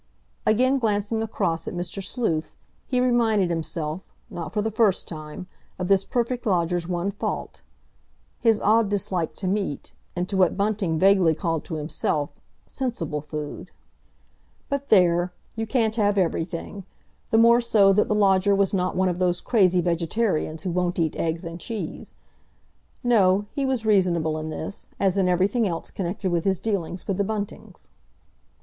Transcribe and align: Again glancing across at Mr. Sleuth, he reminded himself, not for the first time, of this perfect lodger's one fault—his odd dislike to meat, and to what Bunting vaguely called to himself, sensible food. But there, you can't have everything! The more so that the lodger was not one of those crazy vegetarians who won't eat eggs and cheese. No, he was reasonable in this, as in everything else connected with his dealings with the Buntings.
Again 0.47 0.79
glancing 0.79 1.21
across 1.21 1.67
at 1.67 1.75
Mr. 1.75 2.03
Sleuth, 2.03 2.55
he 2.87 2.99
reminded 2.99 3.51
himself, 3.51 4.11
not 4.31 4.51
for 4.51 4.63
the 4.63 4.71
first 4.71 5.07
time, 5.07 5.45
of 5.77 5.89
this 5.89 6.05
perfect 6.05 6.47
lodger's 6.47 6.87
one 6.87 7.11
fault—his 7.11 8.59
odd 8.63 8.89
dislike 8.89 9.35
to 9.35 9.47
meat, 9.47 9.93
and 10.15 10.27
to 10.27 10.35
what 10.35 10.57
Bunting 10.57 10.97
vaguely 10.97 11.35
called 11.35 11.63
to 11.65 11.75
himself, 11.75 12.31
sensible 12.65 13.21
food. 13.21 13.69
But 14.69 14.89
there, 14.89 15.33
you 15.55 15.67
can't 15.67 15.97
have 15.97 16.17
everything! 16.17 16.83
The 17.29 17.37
more 17.37 17.61
so 17.61 17.93
that 17.93 18.07
the 18.07 18.15
lodger 18.15 18.55
was 18.55 18.73
not 18.73 18.95
one 18.95 19.07
of 19.07 19.19
those 19.19 19.39
crazy 19.39 19.81
vegetarians 19.81 20.63
who 20.63 20.71
won't 20.71 20.97
eat 20.97 21.15
eggs 21.15 21.45
and 21.45 21.59
cheese. 21.59 22.15
No, 23.03 23.45
he 23.53 23.67
was 23.67 23.85
reasonable 23.85 24.39
in 24.39 24.49
this, 24.49 24.89
as 24.99 25.15
in 25.15 25.29
everything 25.29 25.67
else 25.67 25.91
connected 25.91 26.31
with 26.31 26.43
his 26.43 26.57
dealings 26.57 27.07
with 27.07 27.17
the 27.17 27.23
Buntings. 27.23 27.89